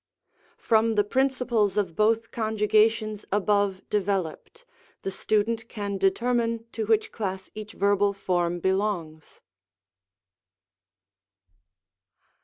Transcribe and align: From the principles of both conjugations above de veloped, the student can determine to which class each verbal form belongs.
From 0.57 0.95
the 0.95 1.03
principles 1.03 1.77
of 1.77 1.95
both 1.95 2.31
conjugations 2.31 3.23
above 3.31 3.87
de 3.91 4.01
veloped, 4.01 4.63
the 5.03 5.11
student 5.11 5.69
can 5.69 5.99
determine 5.99 6.65
to 6.71 6.87
which 6.87 7.11
class 7.11 7.51
each 7.53 7.73
verbal 7.73 8.11
form 8.11 8.59
belongs. 8.59 9.41